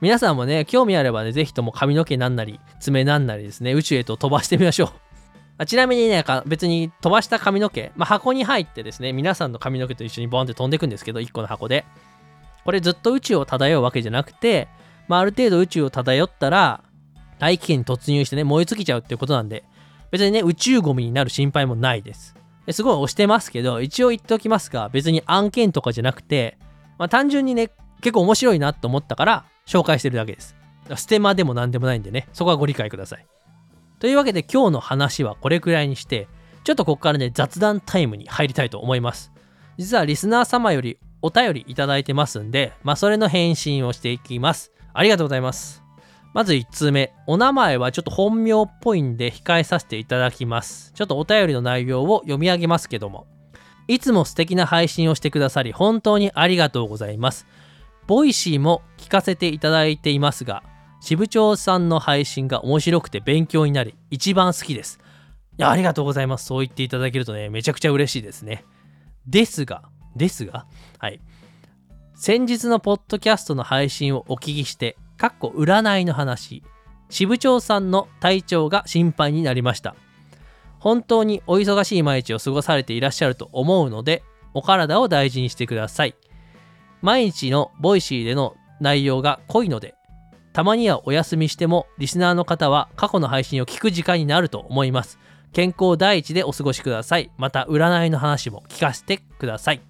[0.00, 4.92] 皆さんもね、興味あればね、ぜひとも髪の毛なんなり、爪なんなりですね、宇宙へと飛ばしてみましょ
[5.60, 5.62] う。
[5.64, 11.84] ちなみにね、別に飛ばした髪の毛、まあ、箱に入ってですね、皆さんの髪の毛と一緒にボンって飛んでいくんですけど、1個の箱で。
[12.64, 14.66] これずっと宇宙を漂うわけじゃなくて、
[15.08, 16.82] まあ、ある程度宇宙を漂ったら、
[17.38, 19.64] 大気圏に突入してね、燃え尽きちゃうっていうことなんで、
[20.10, 22.36] 別にね、宇宙ゴミになる心配もないです。
[22.70, 26.58] すごい押してますけど、一応言っておきますが、別に案件とかじゃなくて、
[26.98, 30.56] まあ、単純にね、結構面白いなと思ったから紹介してるだけです。
[30.96, 33.26] ステマでも何でもないんでね、そこはご理解ください。
[33.98, 36.28] というわけで今日の話はこれくらいにして、
[36.64, 39.32] ちょっとここからね、雑談タイムに入りたいと思います。
[39.78, 44.72] 実はリスナー様よりお便りいただいてますんで、まあそれの返信をしていきます。
[44.92, 45.82] ありがとうございます。
[46.34, 47.12] まず1通目。
[47.26, 50.92] お名前はちょっと本名っぽいんで控えさせていただきます。
[50.94, 53.26] ちょっとお便りの内容を読み上げますけども。
[53.88, 57.46] いつも素敵な配信をしてくださり本当にありがとうございます。
[58.06, 60.62] Voicy も聞かせていただいていますが、
[61.00, 65.00] 支部長さんの配信が面白くて勉強になり、一番好きです。
[65.58, 66.46] いや、ありがとうございます。
[66.46, 68.64] そう言っていただけるとね、めちゃくちゃ嬉しいですね。
[69.26, 69.82] ですが、
[70.16, 70.66] ですが、
[70.98, 71.20] はい。
[72.24, 76.62] 先日のポッドキャストの配信をお聞きして、かっこ占いの話、
[77.10, 79.96] 支部長さんの体調が心配になりました。
[80.78, 84.22] 本当にお忙しい毎日を過ごされていらっしゃると思うので、
[84.54, 86.14] お体を大事にしてください。
[87.00, 89.96] 毎日の Voicy での内容が濃いので、
[90.52, 95.18] たまにはお休みしても、リスナーの方は過去の配信を聞く時間になると思います。
[95.52, 97.32] 健康第一でお過ごしください。
[97.36, 99.80] また、占いの話も聞かせてください。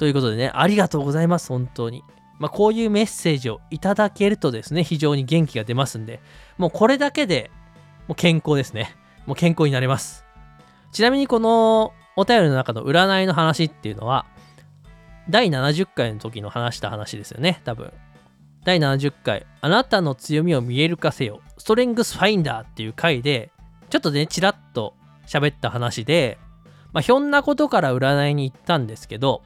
[0.00, 2.04] ということでね、ありがとうございます、本当に。
[2.38, 6.20] まあ、こういうメッセージをいただけるとですね、非常に元気が出ますんで、
[6.56, 7.50] もうこれだけで
[8.08, 8.96] もう健康ですね。
[9.26, 10.24] もう健康になれます。
[10.90, 14.24] ちなみにこのお便りの中の占いの話っていうのは、
[15.28, 17.92] 第70回の時の話した話ですよね、多分。
[18.64, 23.50] 第70回、あなたの強みを見える化せよ、ストレングスファインダーっていう回で、
[23.90, 24.94] ちょっとね、ちらっと
[25.26, 26.38] 喋った話で、
[26.94, 29.42] まあ、ひょんなことから占いに行ったんですけど、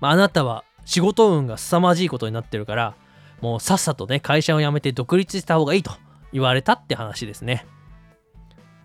[0.00, 2.94] まあ、あなたは仕事運が凄まじいことになってるから、
[3.40, 5.92] もうさっさとね、会社を辞めて独立した方がいいと
[6.32, 7.66] 言われたって話ですね。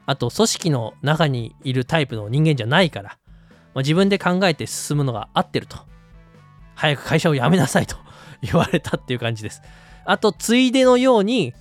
[0.05, 3.17] あと、組織の中にいるタイプの人間じゃないから、
[3.73, 5.77] まあ、自分で考えて進むのが合ってると。
[6.75, 7.97] 早く会社を辞めなさいと
[8.41, 9.61] 言われたっていう感じです。
[10.05, 11.53] あと、ついでのように、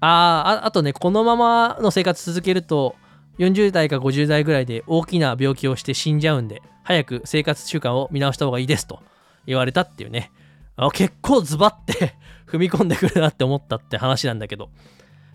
[0.00, 2.96] ああ、あとね、このままの生活続けると、
[3.38, 9.00] 40代か50代ぐらいで大きな病気をして死んじゃうんで、早く生活習慣を見直した方がいいですと
[9.46, 10.30] 言われたっていうね。
[10.76, 12.14] あ結構ズバって
[12.46, 14.70] 踏み込んでくるなって思ったって話なんだけど。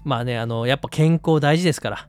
[0.03, 2.07] まあね、あの、やっぱ健康大事ですから。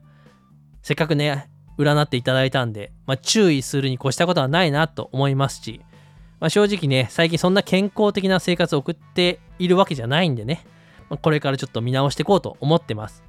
[0.81, 5.81] せっかくね、占っていただいたんで、まあ、注意するに越したことはないなと思いますし、
[6.39, 10.65] まあ、正直ね、最近そんな健康的な生活を送っているわけじゃないんでね、
[11.09, 13.23] まあ、これからちょっと見直していこうと思ってます。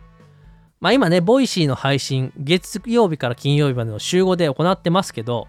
[0.80, 5.46] まあ今ね、 Voicy の配信、月曜日から金曜日までの週5で行ってますけど、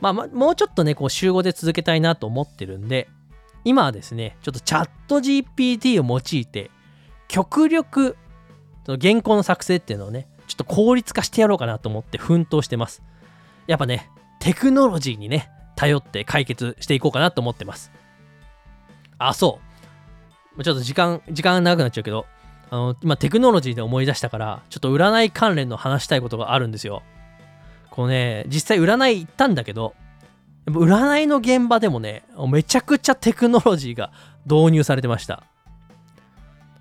[0.00, 3.08] まあま、もうちょっとね、こう週5で続けたいなと思ってるんで、
[3.64, 6.70] 今はですね、ちょっとチャット GPT を用いて、
[7.26, 8.16] 極力、
[8.86, 13.02] その原稿の作成っていうのをね、ちょっと効率化してやろうかなと思って奮闘してます。
[13.66, 17.90] やっぱね、テクノロジーにね、頼って解決していこうかなと思ってます。
[19.18, 19.58] あ、そ
[20.56, 20.62] う。
[20.62, 22.26] ちょっと時間、時間長くなっちゃうけど、
[22.70, 27.02] あの、今テクノロジーで思い出したから、ちょっと占い関連の話したいことがあるんですよ。
[27.90, 29.94] こうね、実際占い行ったんだけど、
[30.66, 34.12] 占いの現場でもね、めちゃくちゃテクノロジーが
[34.44, 35.44] 導入されてました。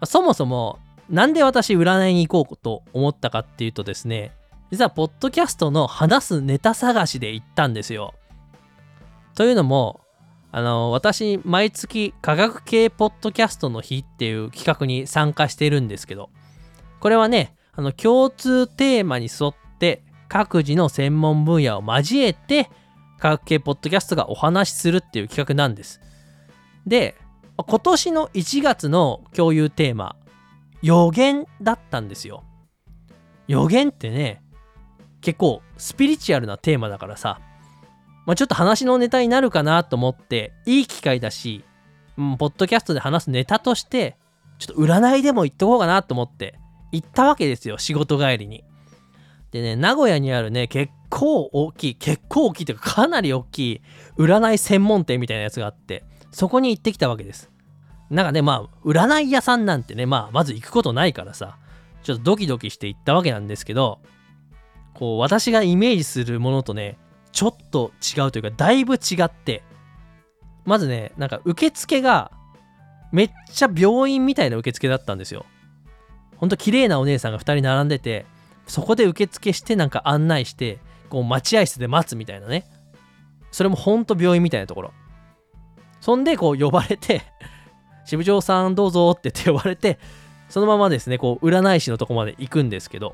[0.05, 4.31] そもそも、なんで私占いに行こうと思ったかっていうとですね、
[4.71, 8.13] 実はポッドキャストの話すネタ探しで行ったんですよ。
[9.35, 10.01] というのも、
[10.57, 16.31] あの、私、毎月科学系ポッドキャストの日っていう企画に参加してるんですけど、
[16.99, 22.71] これはね、あの、共通テーマに沿って各自の専門分野を交えて
[23.19, 26.01] 科学系ポッドキャストがお話しするっていう企画なんです。
[26.87, 27.13] で、
[27.55, 30.15] 今年の1月の共有テーマ、
[30.81, 32.43] 予言だったんですよ。
[33.47, 34.41] 予言ってね、
[35.21, 37.41] 結構スピリチュアルなテーマだからさ、
[38.27, 41.63] まあ、ちょっと話のネタになるかなと思って、いい機会だし、
[42.17, 44.17] うん、ポッドキャストで話すネタとして、
[44.59, 46.59] ちょっと占いでも行っとこうかなと思って、
[46.91, 48.65] 行ったわけですよ、仕事帰りに。
[49.51, 53.81] でね、名古屋にあるね、結構大きい、結構大きいというかかなり大きい
[54.17, 57.49] 占い専門店みたいなやつがあって、そこに行ってきたわけです。
[58.09, 61.57] なんかね、まあ、占い屋さんなんてね、まあ、まず行くことないからさ、
[62.03, 63.99] ちょっとドキドキして行ったわけなんですけど、
[64.95, 66.97] こう、私がイメージするものとね、
[67.37, 69.61] ちょっと違うというか、だいぶ違って、
[70.65, 72.31] まずね、なんか受付が、
[73.11, 75.45] めっちゃ病院みたいな受付だったんですよ。
[76.37, 78.25] ほんと綺麗なお姉さんが2人並んでて、
[78.65, 80.79] そこで受付してなんか案内して、
[81.11, 82.65] こう待合室で待つみたいなね。
[83.51, 84.93] それもほんと病院みたいなところ。
[86.01, 87.21] そんでこう呼ばれて
[88.05, 89.99] 支部長さんどうぞって言って呼ばれて、
[90.49, 93.13] そのままですね、こう占い師のとこまで行くんですけど、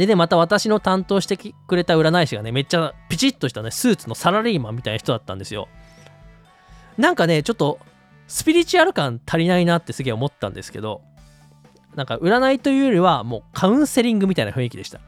[0.00, 5.68] でね、また私の担当してくれた占い師がね、めっちゃピチッとしたね、スーツのサラリーマンみたいな人だったんですよ。
[6.96, 7.78] なんかね、ちょっと
[8.26, 11.02] スピリチュアル感足りないなってすげえ思ったんですけど、
[11.96, 15.00] なんか占いというよりはもうカウンセリングみたいな雰囲気でした。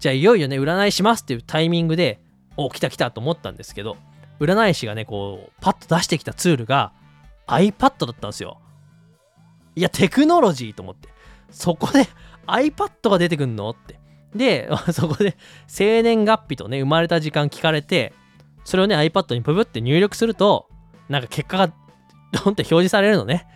[0.00, 2.20] じゃあいよいよね、占いしますっていうタイミングで、
[2.56, 3.96] お、来た来たと思ったんですけど、
[4.40, 6.92] 占い師がね、こう、パッと出してきたツールが
[7.46, 8.58] iPad だったんですよ。
[9.76, 11.08] いや、テクノロジーと思って。
[11.50, 12.06] そこで
[12.48, 13.70] iPad が出てくんの？
[13.70, 13.98] って。
[14.34, 15.36] で、 そこで
[15.66, 18.12] 生年月日とね、生まれた時間聞かれて、
[18.64, 20.68] それをね、iPad にプブって入力すると、
[21.08, 23.46] なんか結果がドンって表示されるのね。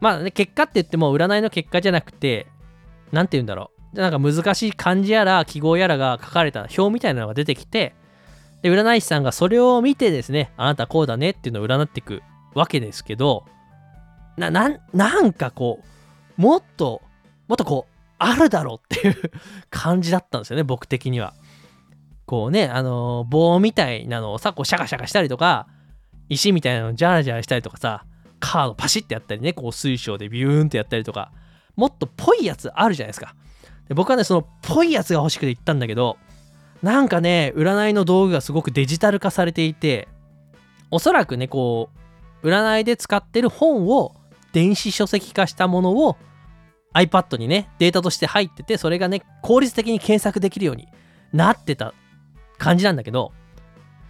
[0.00, 2.46] まあね、結果って言っても占いの結果じゃなくて、
[3.12, 3.80] なんて言うんだろう。
[3.96, 7.94] なんか難しい漢字やら記号やらが書かれた表みたいなのが出てきて、
[8.62, 12.22] で、占い師さんがそれを見てですね、あなたこうだねっていうのを占っていく
[12.54, 13.46] わけですけど、
[14.36, 15.80] な、ななんかこ
[16.38, 17.02] う、もっと、
[17.48, 17.89] もっとこう、
[18.22, 19.32] あるだろうっていう
[19.70, 21.34] 感じだったんですよね、僕的には。
[22.26, 25.66] こうね、あの、棒みたいなのをさ、こうシャカシャカしたりとか、
[26.28, 28.04] 石みたいなのをジャラジャラしたりとかさ、
[28.38, 31.32] カードパシッてやったりね、こう水晶でビューンってやったりとか、
[31.76, 33.34] もっとぽいやつあるじゃないですか。
[33.88, 36.18] で僕はね、そのぽいやつが欲しくて行ったんだけど、
[36.82, 40.08] なんかね、占いの道具がすごくデジタル化されていて、
[40.90, 41.90] おそらくね、こ
[42.42, 44.14] う、占いで使ってる本を
[44.52, 46.16] 電子書籍化したものを
[46.94, 50.88] iPad にね、データとして入ってて、それがね、効率的に検索できるように
[51.32, 51.94] なってた
[52.58, 53.32] 感じなんだけど、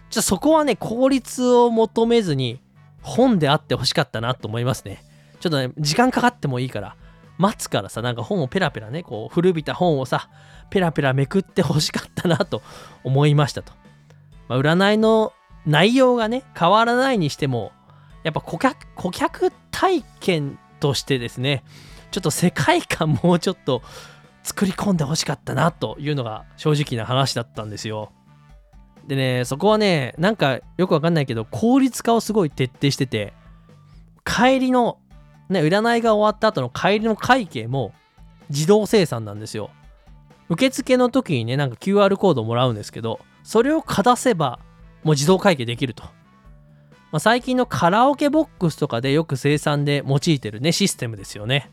[0.09, 2.59] ちょっとそこはね、効率を求めずに
[3.01, 5.03] 本であってほしかったなと思いますね。
[5.39, 6.95] ちょっとね、時間かかってもいいから、
[7.37, 10.29] 待つからさ、なんか本をペラペラね、こう、古びた本をさ、
[10.69, 12.61] ペラペラめくってほしかったなと
[13.03, 13.73] 思いましたと。
[14.47, 15.33] まあ、占いの
[15.65, 17.71] 内容がね、変わらないにしても、
[18.23, 21.63] やっぱ顧客、顧客体験としてですね、
[22.11, 23.81] ちょっと世界観もうちょっと
[24.43, 28.11] 作り込んでほしかったなというのが正直な話だったんですよ。
[29.07, 33.33] でね、そこはね、なんかよくわかんないけど、効率化をすごい徹底してて、
[34.23, 34.99] 帰りの、
[35.49, 37.93] ね、占いが終わった後の帰りの会計も
[38.49, 39.71] 自動生産なんですよ。
[40.49, 44.59] 受付の時にね、なんか QR コードをもらうんですけど、それをかざせば、
[45.03, 46.03] もう自動会計できると。
[47.11, 51.71] まあ、最近のカラオケボックスとかでよく生産で用いてるね、システムですよね。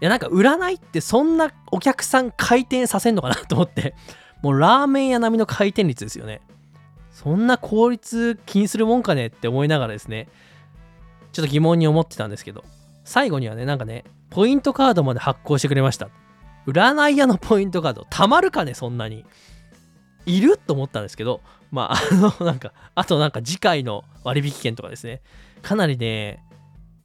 [0.00, 3.94] や、なんか占いってそんなお客さん回転させんのかなと思って
[4.42, 6.40] もうラーメン屋並みの回転率ですよね。
[7.10, 10.28] そんな効率気にするもんかねって思いながらですね、
[11.32, 12.64] ちょっと疑問に思ってたんですけど、
[13.04, 16.08] 最後にはね、なんかね、ポイントカードまで発行してくれました。
[16.66, 19.24] 占い屋のポイントカード、たまるかね、そんなに。
[20.26, 21.40] いると思ったんですけど、
[21.70, 25.22] まあ、 あの、なんか、あとなんか次回の割引券とかですね、
[25.62, 26.44] かなりね、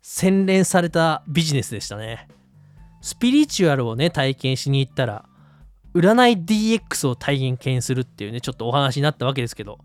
[0.02, 2.28] 洗練されたビジネスでしたね。
[3.06, 5.26] スピリチュアルをね、体験しに行ったら、
[5.94, 9.78] 占い DX を体験するっていうね、ちょっとお話になったわけですけど、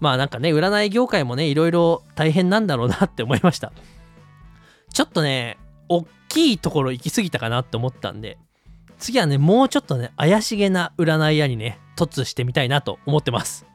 [0.00, 3.70] まあなんかね、占い業界もね、いろいろ大変なんだろうなって思いました。
[4.94, 5.58] ちょっとね、
[5.90, 8.38] 大きいところ行き過ぎたかなって思ったんで、
[8.98, 13.66] 次はね、もうちょっとね、怪しげな占い屋にね、突してみたいなと思ってます。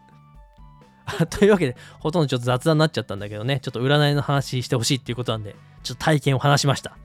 [1.30, 6.98] というわけで、ほとんどちょっと雑談になっちゃったんだけどね、ちょっと占いの話してほしいっていうことなんで、ちょっと体験を話しました。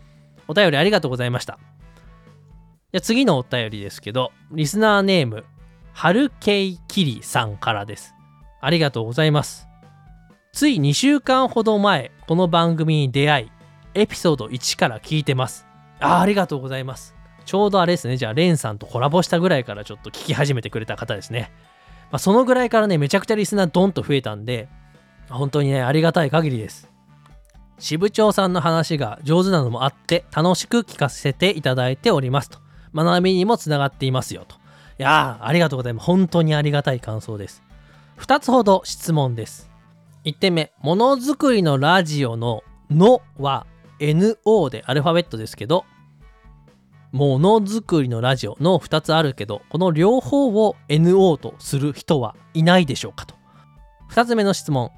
[0.49, 1.59] お便りありがとうございました。
[2.95, 5.45] じゃ次のお便りですけど、リスナーネーム、
[5.95, 8.15] はるけいきりさんからです。
[8.61, 9.67] ありがとうございます。
[10.53, 13.51] つい2週間ほど前、この番組に出会い、
[13.95, 15.67] エピソード1から聞いてます。
[15.99, 17.17] あありがとうございます。
[17.45, 21.51] ちょうどあれですね、じゃあ、レンさんとコラボしたぐらいからちょっと聞き始めてくれた方ですね。
[22.13, 24.69] まあ、そのぐらいからね、めちゃくちゃリスナードンと増えたんで、
[25.29, 26.89] 本当にね、ありがたい限りです。
[27.81, 32.63] 支部長さんの話が上手なのもあって、楽しく聞かせていただいておりますと。
[32.95, 34.57] 学びにもつながっていますよと。
[34.99, 36.07] いやー、ありがとうございます。
[36.07, 37.63] 本当にありがたい感想です。
[38.19, 39.71] 2つほど質問です。
[40.25, 43.67] 1点目、ものづくりのラジオののは
[44.01, 45.85] NO でアルファベットですけど、
[47.13, 53.35] ものづくりのラジオの2つあるけど、この両方を NO とする人はいないでしょうかと。
[54.11, 54.91] 2つ目の質問、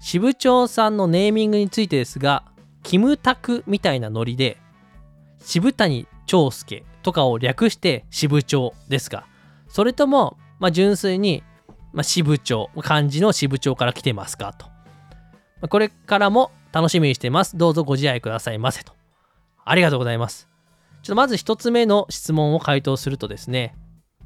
[0.00, 2.44] 支部長さんのネーミングについてですが、
[2.82, 4.56] キムタクみたいなノリで、
[5.40, 9.26] 渋谷長介とかを略して支部長ですか
[9.68, 11.42] それとも、まあ、純粋に、
[11.92, 14.66] まあ、支部長、漢字の支部長から来てますかと。
[14.66, 14.72] ま
[15.66, 17.56] あ、これからも楽しみにしてます。
[17.56, 18.92] どうぞご自愛くださいませと。
[19.64, 20.48] ありがとうございます。
[21.02, 23.74] ちょっとまず1つ目の質問を回答するとですね、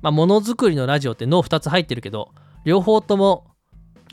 [0.03, 2.33] まあ、ものづくりのラジオって脳2つ入ってるけど、
[2.65, 3.47] 両方とも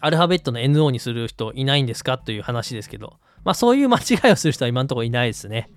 [0.01, 5.69] アルファベットの NO にする人いないんですかという話ですけど、まあそういう間違いをする人は今のところいないですね。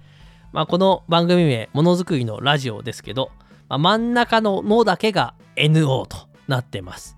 [0.55, 3.33] まあ、この番組名、ものづくりのラジオですけど、
[3.69, 7.17] まあ、真ん中の「の」だけが NO となってます。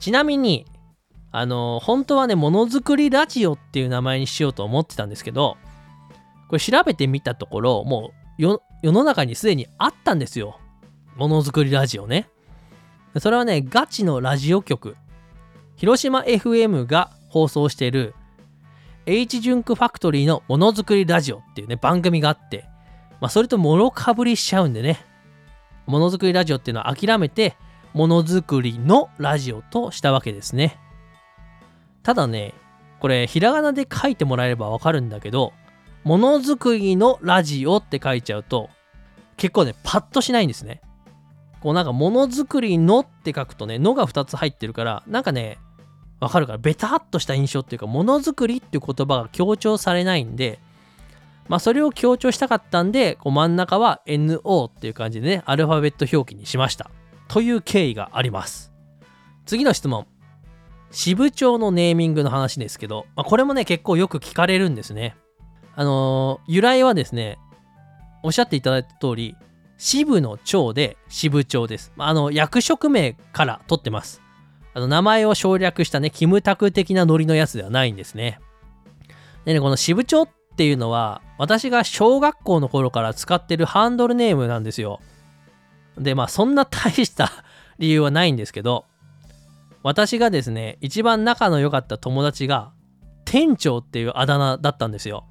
[0.00, 0.66] ちなみに、
[1.30, 5.56] あの、本当はね、ものづくりラジオっていう名前にしようと思ってたんですけど、
[6.48, 8.10] これ調べてみたところ、も
[8.40, 10.58] う世の中にすでにあったんですよ。
[11.14, 12.28] ものづくりラジオね。
[13.20, 14.96] それはね、ガチのラジオ局、
[15.76, 18.16] 広島 FM が放送している
[19.06, 22.64] H ジュンクファクトリーのものづくりラジオっていうね、番組があって、
[23.20, 25.04] まあ、それともろかぶりしちゃうんでね、
[25.86, 27.56] ものづくりラジオっていうのは諦めて、
[27.92, 30.78] ものづくりのラジオとしたわけですね。
[32.02, 32.54] ただね、
[33.00, 35.52] これ、ひらがなで書いてもらえればわかるんだけど、
[36.04, 38.68] ものづくりのラジオって書いちゃうと
[39.38, 40.82] 結構ねパッとしないんですね
[41.60, 45.58] こうなんかものづくりのって書くとねのが2つ入ってるからなんかね
[46.24, 50.58] わかるからベタっとした印象っていうかものづくりっていう言葉が強調されないんで
[51.48, 56.90] まあそれを強調したかったんでこう真ん中は NO っていう感じでねアルファベット表記にしました
[57.28, 58.72] という経緯があります
[59.46, 60.06] 次の質問
[60.90, 65.16] 支部長のネーミングの話ですけど、まあ、これもね結構よく聞かれるんですね
[65.76, 67.38] あのー、由来はですね
[68.22, 69.36] おっしゃっていただいた通り
[69.76, 71.92] 支部の長で支部長です。
[71.96, 74.22] まあの、役職名から取ってます。
[74.74, 78.40] あの、名前を省略したね、キムタク的なノリのやつではないんですね。
[79.44, 85.00] でね、この支部長っていうのは、私が小学校の頃から使ってるハンドルネームなんですよ。
[85.96, 87.30] で、まあ、そんな大した
[87.78, 88.84] 理由はないんですけど、
[89.82, 92.72] 私がですね、一番仲の良かった友達が、
[93.24, 95.24] 店長っていうあだ名だったんですよ。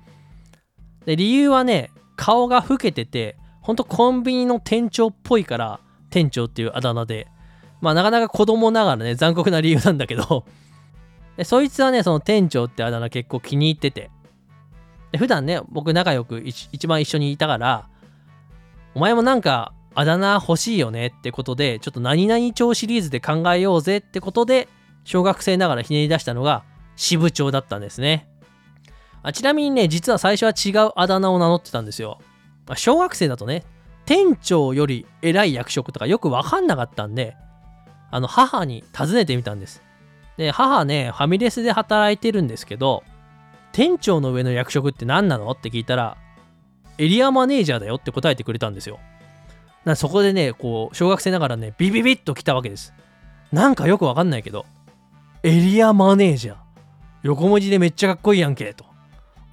[1.06, 5.80] で、理由はね、顔が老けてて、ほんとコンビニの店長っぽいから
[6.10, 7.28] 店長っていうあだ名で
[7.84, 10.46] まあなかなか子供ながらね残酷な理由なんだけど。
[11.38, 14.10] でそいつはねその店長ってあだ名結構気に入ってて。
[15.12, 17.88] で普段ね僕仲良く一番一緒にいたから
[18.96, 24.68] お前もなんかあだ名欲しいよねってことでちょっと何々町シリーズで考えようぜってことで
[25.04, 26.64] 小学生ながらひねり出したのが
[26.96, 28.28] 支部長だったんですね。
[29.22, 32.20] あちなみにね実は最初は違うあだ名を名乗ってたんですよ。
[32.66, 33.64] まあ、小学生だとね、
[34.06, 37.36] 店長より偉い役職とかよくわかんなかったんで、
[38.14, 39.82] あの、母に尋ねてみたんです。
[40.38, 43.04] で、母ね、ファミレスで働いてるんですけど、
[43.72, 46.18] 店長の上の役職って何なのって聞いたら、
[46.98, 49.00] エリアマネージャーだよって答えてくれたんですよ。
[49.84, 52.94] なそこでね、こう、小学生ながらね、ビビビッと来たわけです。
[53.52, 54.66] なんかよくわかんないけど、
[55.42, 56.56] エリアマネージャー。
[57.24, 58.94] 横文字でめっちゃかっこいいやんけ、と。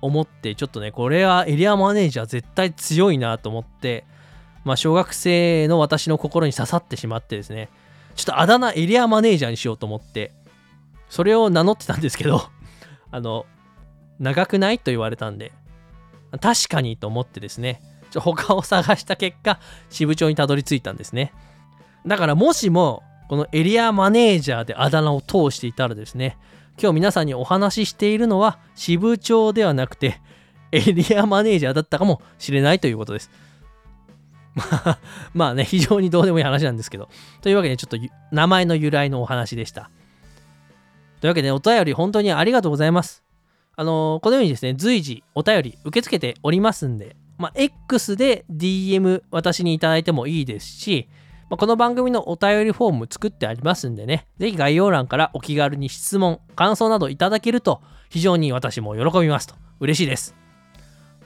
[0.00, 4.04] 思ってちょっとねこれはエリアマネージャー絶対強いなと思って
[4.64, 7.68] まあ小学生の私の心に刺さってしまってですね
[8.20, 10.32] ちょっとあだ名エリアマネージャーにしようと思って
[11.08, 12.42] それを名乗ってたんですけど
[13.10, 13.46] あの
[14.18, 15.52] 長くないと言われたんで
[16.40, 19.58] 確かにと思ってですねちょ他を探した結果
[19.88, 21.32] 支部長にたどり着いたんですね
[22.06, 26.36] だからもしもこのエリアマネージャーであだ名を通していたらですね
[26.80, 30.20] 今日皆さんにお話ししているのは支部長ではなくて
[30.72, 33.30] エリアマネージャーだったかもしれないということです。
[34.54, 34.98] まあ、
[35.34, 37.08] まあね、非常にどうでもいい話なんですけど。
[37.40, 37.96] というわけで、ちょっと
[38.32, 39.90] 名前の由来のお話でした。
[41.20, 43.22] というわけで、お便り本当にありがとうございます。
[43.76, 51.08] あのー、このようにですね、随時お便り受け付けておりますんで、まあ、X で DM 私にいただいてもいいですし、
[51.48, 57.80] まあ、この番組のお便りフォーム作ってありますんでね、ぜひ概要欄からお気軽に質問、感想などいただけると
[58.10, 59.54] 非常に私も喜びますと。
[59.80, 60.39] 嬉しいです。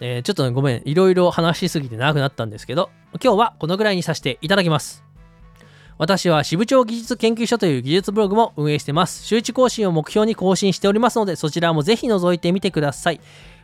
[0.00, 2.90] えー、ちょっと、ね、ごめん、いろいろ話しすぎて長くなったんですけど、
[3.22, 5.04] 今日はこのぐらいにさせていただきます。
[5.96, 9.24] 私は支部長技術研究所という技術ブログも運営してます。
[9.24, 13.20] 週1更新を目標に更新しておりますので、そちらもぜひ覗いてみてください。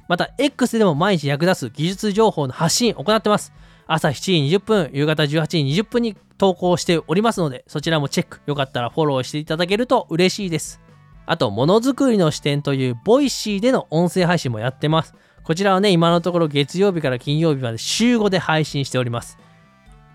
[0.09, 3.53] また、X でも毎日役立つ技術情報の発信を行ってます。
[3.87, 4.12] 朝7
[4.49, 10.81] 時20分、夕方18時20分に投稿しておりますので、そちらもチェック、よかったらフォローしていただけると嬉しいです。
[11.26, 15.14] あと、ものづくりの視点という Voicy での音声配信もやってます。
[15.51, 19.36] こちらはね、今のところ月曜日から金曜日まで週5で配信しております。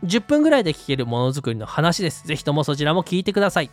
[0.06, 2.26] 10分ぐらいで聞けるものづくりの話です。
[2.26, 3.70] ぜひともそちらも聞いてください。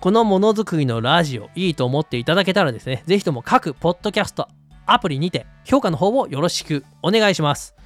[0.00, 4.48] このものづくりのラジオ、いいと思っていただけたらですね、ぜひとも各ポッドキャスト、
[4.84, 7.76] アプリにて評価の方をよろしくお願いします。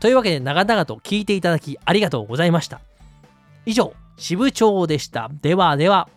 [0.00, 2.80] というわけで長々と聞いていただきありがとうございました。
[3.64, 5.30] 以上、支部長でした。
[5.40, 6.08] ではでは。